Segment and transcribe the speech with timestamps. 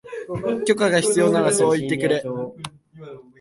[0.65, 2.23] 許可が必要ならそう言ってくれ